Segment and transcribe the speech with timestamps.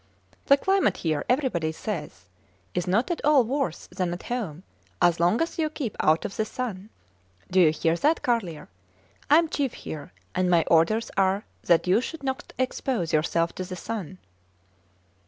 [0.47, 2.27] The climate here, everybody says,
[2.73, 4.63] is not at all worse than at home,
[4.99, 6.89] as long as you keep out of the sun.
[7.51, 8.67] Do you hear that, Carlier?
[9.29, 13.63] I am chief here, and my orders are that you should not expose yourself to
[13.63, 14.17] the sun!